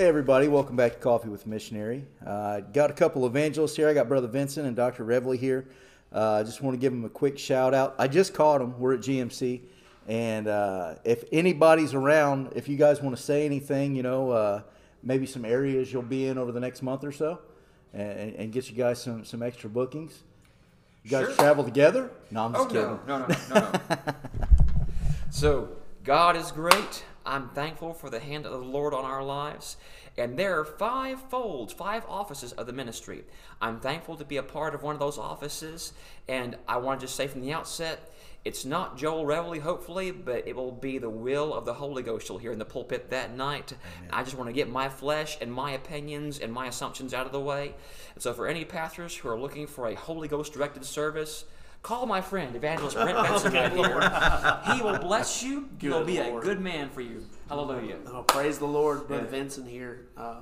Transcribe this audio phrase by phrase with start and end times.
[0.00, 2.06] Hey, everybody, welcome back to Coffee with Missionary.
[2.26, 3.86] Uh, got a couple evangelists here.
[3.86, 5.04] I got Brother Vincent and Dr.
[5.04, 5.68] Revley here.
[6.10, 7.96] Uh, I just want to give them a quick shout out.
[7.98, 8.80] I just caught them.
[8.80, 9.60] We're at GMC.
[10.08, 14.62] And uh, if anybody's around, if you guys want to say anything, you know, uh,
[15.02, 17.40] maybe some areas you'll be in over the next month or so,
[17.92, 20.22] and, and get you guys some, some extra bookings.
[21.04, 21.34] You guys Sure.
[21.34, 22.10] travel together?
[22.30, 22.98] No, I'm just Oh kidding.
[23.06, 24.14] no, no, no, no, no.
[25.30, 25.68] so
[26.04, 27.04] God is great.
[27.30, 29.76] I'm thankful for the hand of the Lord on our lives.
[30.18, 33.22] And there are five folds, five offices of the ministry.
[33.62, 35.92] I'm thankful to be a part of one of those offices.
[36.28, 38.12] And I want to just say from the outset,
[38.44, 42.28] it's not Joel Reveley, hopefully, but it will be the will of the Holy Ghost
[42.28, 43.74] you'll hear in the pulpit that night.
[44.10, 47.32] I just want to get my flesh and my opinions and my assumptions out of
[47.32, 47.74] the way.
[48.14, 51.44] And so, for any pastors who are looking for a Holy Ghost directed service,
[51.82, 54.74] Call my friend, Evangelist Brent Vincent right here.
[54.76, 55.68] He will bless you.
[55.80, 56.42] He'll be Lord.
[56.42, 57.24] a good man for you.
[57.48, 57.96] Hallelujah.
[58.06, 59.30] Oh, praise the Lord, Brother Yeah.
[59.30, 60.08] Vincent here.
[60.14, 60.40] Uh,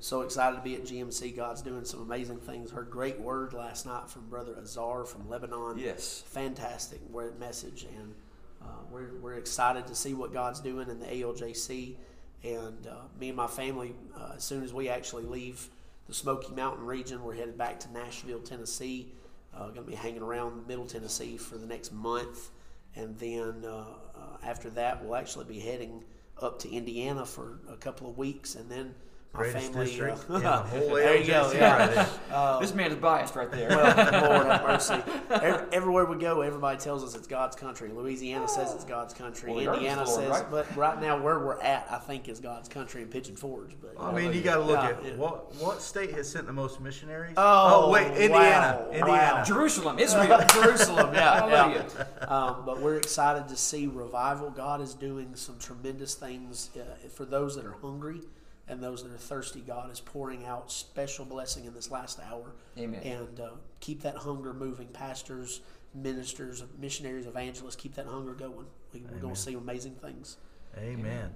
[0.00, 1.36] So excited to be at GMC.
[1.36, 2.72] God's doing some amazing things.
[2.72, 5.78] Heard great word last night from Brother Azar from Lebanon.
[5.78, 6.24] Yes.
[6.26, 8.12] fantastic word message, and
[8.60, 11.94] uh, we're we're excited to see what God's doing in the ALJC.
[12.42, 15.68] And uh, me and my family, uh, as soon as we actually leave
[16.08, 19.12] the Smoky Mountain region, we're headed back to Nashville, Tennessee.
[19.54, 22.50] Uh, going to be hanging around Middle Tennessee for the next month,
[22.94, 23.84] and then uh,
[24.14, 26.04] uh, after that, we'll actually be heading
[26.40, 28.94] up to Indiana for a couple of weeks, and then
[29.32, 29.86] Greatest family.
[29.86, 31.52] district uh, in the whole there you go.
[31.52, 31.76] Yeah.
[31.78, 32.60] right there.
[32.60, 33.68] this man is biased right there.
[33.68, 33.86] Well,
[34.28, 35.00] Lord have mercy.
[35.30, 37.90] Every, everywhere we go, everybody tells us it's God's country.
[37.90, 39.52] Louisiana says it's God's country.
[39.52, 40.50] Well, Indiana the Lord, says, right?
[40.50, 43.76] but right now where we're at, I think is God's country in Pigeon Forge.
[43.80, 45.14] But I mean, you got to look Yeah, at yeah.
[45.14, 47.34] what what state has sent the most missionaries?
[47.36, 49.08] Oh, wait, Indiana, wow, Indiana.
[49.08, 49.44] wow.
[49.44, 50.40] Jerusalem, Israel.
[50.52, 51.86] Jerusalem, yeah, Hallelujah.
[51.96, 52.24] yeah.
[52.24, 54.50] Um, but we're excited to see revival.
[54.50, 58.22] God is doing some tremendous things uh, for those that are hungry
[58.70, 59.60] and those that are thirsty.
[59.60, 62.52] God is pouring out special blessing in this last hour.
[62.78, 63.02] Amen.
[63.02, 63.50] And uh,
[63.80, 64.86] keep that hunger moving.
[64.88, 65.60] Pastors,
[65.94, 68.66] ministers, missionaries, evangelists, keep that hunger going.
[68.92, 70.36] We, we're going to see amazing things.
[70.78, 71.34] Amen.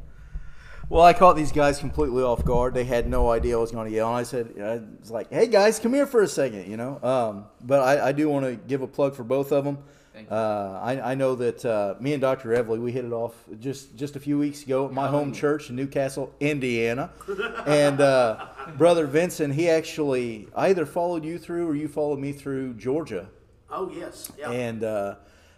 [0.89, 2.75] Well, I caught these guys completely off guard.
[2.75, 4.09] They had no idea I was going to yell.
[4.09, 7.01] And I said, I was like, hey, guys, come here for a second, you know.
[7.03, 9.79] Um, but I, I do want to give a plug for both of them.
[10.31, 12.51] Uh, I, I know that uh, me and Dr.
[12.51, 15.71] Evely, we hit it off just, just a few weeks ago at my home church
[15.71, 17.11] in New Castle, Indiana.
[17.67, 18.47] and uh,
[18.79, 23.29] Brother Vincent, he actually, I either followed you through or you followed me through Georgia.
[23.71, 24.31] Oh, yes.
[24.39, 24.51] Yeah.
[24.51, 25.17] And uh,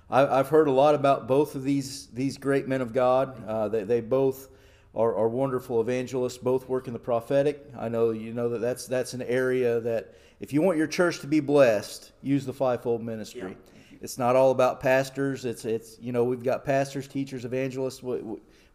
[0.09, 3.43] I, I've heard a lot about both of these these great men of God.
[3.47, 4.49] Uh, they, they both
[4.95, 6.39] are, are wonderful evangelists.
[6.39, 7.71] Both work in the prophetic.
[7.78, 11.21] I know you know that that's that's an area that if you want your church
[11.21, 13.50] to be blessed, use the fivefold ministry.
[13.50, 13.72] Yeah.
[14.01, 15.45] It's not all about pastors.
[15.45, 18.03] It's it's you know we've got pastors, teachers, evangelists.
[18.03, 18.21] We,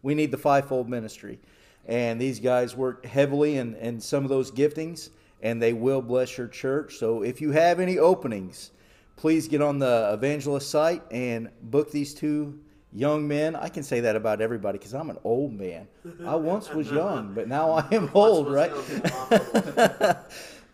[0.02, 1.38] we- need the fivefold ministry,
[1.86, 5.10] and these guys work heavily in, in some of those giftings,
[5.42, 6.96] and they will bless your church.
[6.96, 8.72] So if you have any openings
[9.16, 12.58] please get on the evangelist site and book these two
[12.92, 13.54] young men.
[13.54, 15.86] I can say that about everybody because I'm an old man.
[16.26, 18.72] I once was young, but now I am old, right?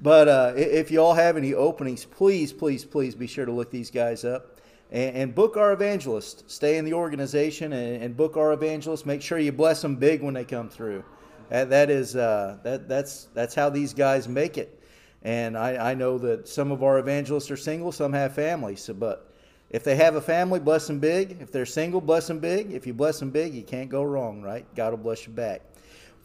[0.01, 3.71] but uh, if you all have any openings, please, please, please be sure to look
[3.71, 4.59] these guys up
[4.91, 6.49] and, and book our evangelist.
[6.51, 9.07] Stay in the organization and, and book our evangelist.
[9.07, 11.05] Make sure you bless them big when they come through.
[11.49, 14.81] That, that is uh, that that's that's how these guys make it.
[15.23, 18.83] And I, I know that some of our evangelists are single, some have families.
[18.83, 19.33] So, but
[19.71, 21.39] if they have a family, bless them big.
[21.41, 22.71] If they're single, bless them big.
[22.71, 24.65] If you bless them big, you can't go wrong, right?
[24.75, 25.63] God will bless you back.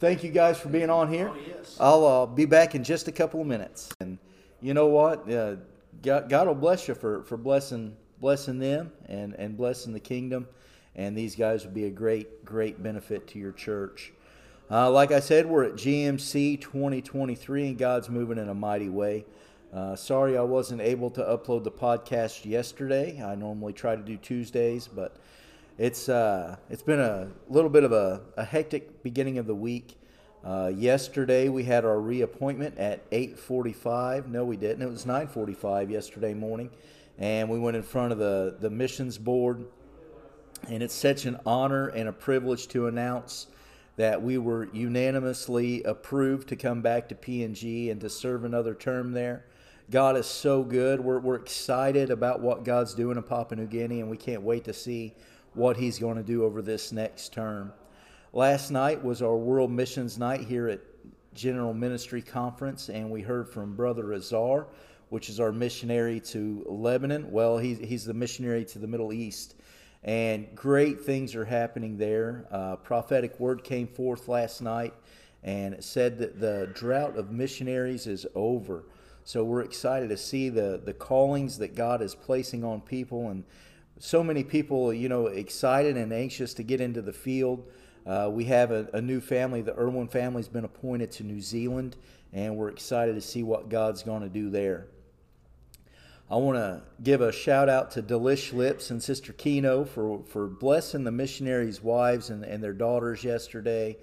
[0.04, 1.32] Thank you guys for being on here.
[1.34, 1.78] Oh, yes.
[1.80, 3.90] I'll uh, be back in just a couple of minutes.
[4.02, 4.18] And
[4.60, 5.32] you know what?
[5.32, 5.56] Uh,
[6.02, 10.46] God, God will bless you for, for blessing blessing them and, and blessing the kingdom.
[10.98, 14.12] And these guys will be a great, great benefit to your church.
[14.70, 19.24] Uh, like I said, we're at GMC 2023, and God's moving in a mighty way.
[19.74, 23.24] Uh, sorry I wasn't able to upload the podcast yesterday.
[23.24, 25.16] I normally try to do Tuesdays, but
[25.78, 29.98] it's uh, it's been a little bit of a, a hectic beginning of the week.
[30.44, 34.28] Uh, yesterday we had our reappointment at 8:45.
[34.28, 34.82] No, we didn't.
[34.82, 36.70] It was 9:45 yesterday morning,
[37.18, 39.66] and we went in front of the the missions board
[40.68, 43.48] and it's such an honor and a privilege to announce
[43.96, 49.12] that we were unanimously approved to come back to PNG and to serve another term
[49.12, 49.46] there.
[49.92, 51.00] God is so good.
[51.00, 54.64] We're, we're excited about what God's doing in Papua New Guinea, and we can't wait
[54.64, 55.14] to see
[55.56, 57.74] what He's going to do over this next term.
[58.32, 60.82] Last night was our World Missions Night here at
[61.34, 64.68] General Ministry Conference, and we heard from Brother Azar,
[65.10, 67.32] which is our missionary to Lebanon.
[67.32, 69.56] Well, he's, he's the missionary to the Middle East.
[70.04, 72.46] And great things are happening there.
[72.52, 74.94] Uh, prophetic word came forth last night,
[75.44, 78.84] and it said that the drought of missionaries is over.
[79.24, 83.46] So we're excited to see the the callings that God is placing on people, and
[84.00, 87.66] so many people, you know, excited and anxious to get into the field.
[88.06, 89.62] Uh, we have a, a, new family.
[89.62, 91.96] The Irwin family has been appointed to New Zealand,
[92.34, 94.88] and we're excited to see what God's going to do there.
[96.30, 100.48] I want to give a shout out to Delish Lips and Sister Keino for, for
[100.48, 103.98] blessing the missionaries' wives and, and their daughters yesterday,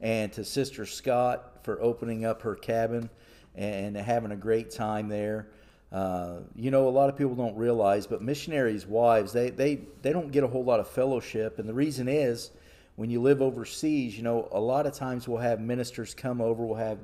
[0.00, 3.10] and to Sister Scott for opening up her cabin
[3.54, 5.48] and having a great time there.
[5.94, 10.12] Uh, you know, a lot of people don't realize, but missionaries' wives, they, they, they
[10.12, 11.60] don't get a whole lot of fellowship.
[11.60, 12.50] And the reason is
[12.96, 16.66] when you live overseas, you know, a lot of times we'll have ministers come over,
[16.66, 16.98] we'll have,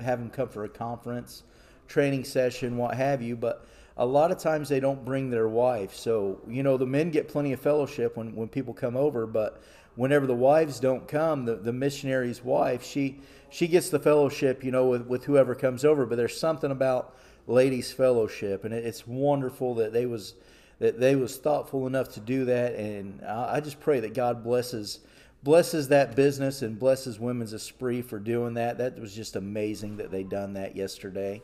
[0.00, 1.44] have them come for a conference,
[1.88, 3.36] training session, what have you.
[3.36, 3.66] But
[3.96, 5.94] a lot of times they don't bring their wife.
[5.94, 9.62] So, you know, the men get plenty of fellowship when, when people come over, but
[9.94, 13.18] whenever the wives don't come, the, the missionary's wife, she
[13.48, 16.04] she gets the fellowship, you know, with, with whoever comes over.
[16.04, 17.16] But there's something about
[17.46, 20.34] ladies' fellowship, and it, it's wonderful that they was
[20.78, 22.74] that they was thoughtful enough to do that.
[22.74, 25.00] And I, I just pray that God blesses
[25.42, 28.78] blesses that business and blesses Women's Esprit for doing that.
[28.78, 31.42] That was just amazing that they done that yesterday.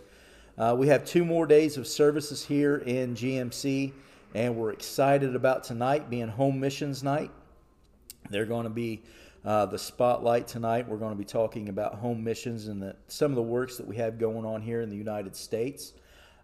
[0.59, 3.93] Uh, we have two more days of services here in GMC,
[4.35, 7.31] and we're excited about tonight being Home Missions Night.
[8.29, 9.03] They're going to be
[9.45, 10.89] uh, the spotlight tonight.
[10.89, 13.87] We're going to be talking about home missions and the, some of the works that
[13.87, 15.95] we have going on here in the United States.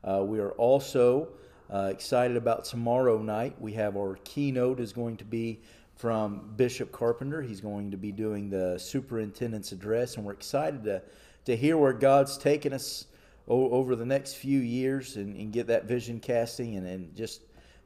[0.04, 1.28] Uh, we are also
[1.72, 3.60] uh, excited about tomorrow night.
[3.60, 5.60] We have our keynote is going to be
[5.96, 7.42] from Bishop Carpenter.
[7.42, 11.02] He's going to be doing the superintendent's address, and we're excited to
[11.48, 13.06] to hear where God's taken us
[13.46, 17.40] over the next few years and, and get that vision casting and, and just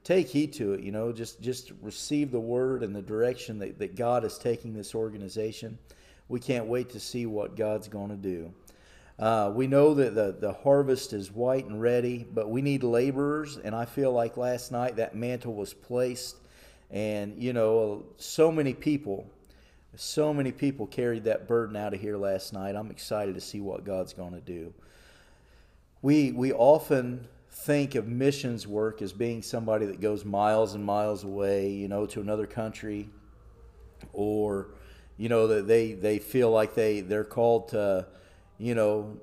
[0.05, 3.79] take heed to it you know just just receive the word and the direction that,
[3.79, 5.79] that god is taking this organization.
[6.29, 8.53] We can't wait to see what god's going to do.
[9.19, 13.59] Uh, we know that the, the harvest is white and ready but we need laborers
[13.59, 16.37] and i feel like last night that mantle was placed
[16.91, 19.27] and you know so many people
[19.97, 22.75] so many people carried that burden out of here last night.
[22.75, 24.73] I'm excited to see what god's going to do.
[26.01, 31.23] We we often think of missions work as being somebody that goes miles and miles
[31.23, 33.09] away, you know, to another country,
[34.13, 34.69] or
[35.19, 38.07] you know that they they feel like they they're called to,
[38.59, 39.19] you know,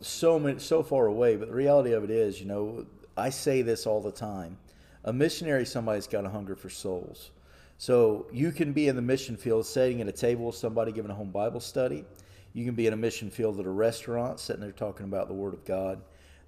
[0.00, 1.36] so many so far away.
[1.36, 2.86] But the reality of it is, you know,
[3.16, 4.56] I say this all the time:
[5.04, 7.30] a missionary, somebody's got a hunger for souls.
[7.78, 11.10] So you can be in the mission field, sitting at a table with somebody giving
[11.10, 12.04] a home Bible study.
[12.52, 15.34] You can be in a mission field at a restaurant, sitting there talking about the
[15.34, 16.00] Word of God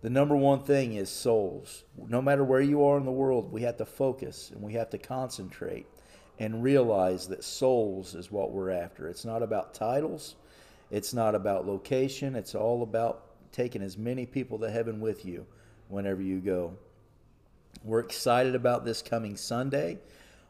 [0.04, 1.84] the number one thing is souls.
[1.96, 4.90] No matter where you are in the world, we have to focus and we have
[4.90, 5.86] to concentrate
[6.38, 9.08] and realize that souls is what we're after.
[9.08, 10.34] It's not about titles,
[10.90, 15.46] it's not about location, it's all about taking as many people to heaven with you
[15.88, 16.74] whenever you go.
[17.82, 19.96] We're excited about this coming Sunday.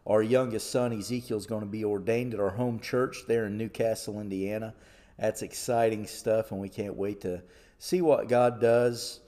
[0.05, 3.57] Our youngest son, Ezekiel, is going to be ordained at our home church there in
[3.57, 4.75] New Castle, Indiana.
[5.17, 7.41] That's exciting stuff, and we can't wait to
[7.79, 9.21] see what God does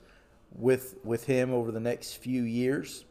[0.52, 3.04] with with him over the next few years.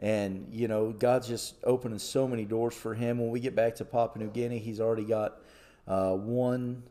[0.00, 3.18] And you know, God's just opening so many doors for him.
[3.18, 5.38] When we get back to Papua New Guinea, he's already got
[5.86, 6.82] uh, one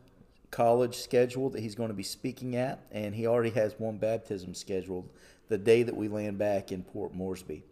[0.50, 4.54] college scheduled that he's going to be speaking at, and he already has one baptism
[4.54, 5.08] scheduled
[5.48, 7.62] the day that we land back in Port Moresby.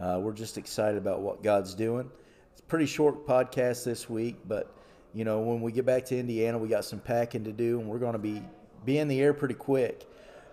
[0.00, 2.10] Uh, we're just excited about what God's doing.
[2.52, 4.74] It's a pretty short podcast this week, but
[5.14, 7.88] you know, when we get back to Indiana, we got some packing to do, and
[7.88, 8.42] we're going to be
[8.84, 10.06] be in the air pretty quick.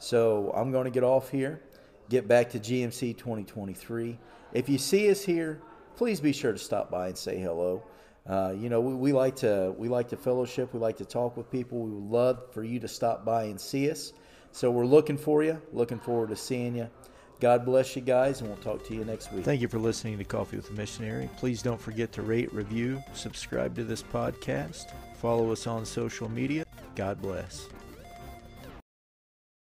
[0.04, 1.62] So I'm going to get off here,
[2.10, 4.20] get back to GMC 2023.
[4.52, 5.62] If you see us here,
[5.96, 7.82] please be sure to stop by and say hello.
[8.28, 10.74] Uh, you know, we, we, like to we like to fellowship.
[10.74, 11.80] We like to talk with people.
[11.80, 14.12] We would love for you to stop by and see us.
[14.52, 15.62] So we're looking for you.
[15.72, 16.90] Looking forward to seeing you.
[17.40, 19.46] God bless you guys, and we'll talk to you next week.
[19.46, 21.30] Thank you for listening to Coffee with a Missionary.
[21.38, 26.66] Please don't forget to rate, review, subscribe to this podcast, follow us on social media.
[26.96, 27.68] God bless.